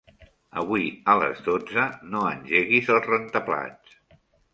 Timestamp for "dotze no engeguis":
1.47-2.89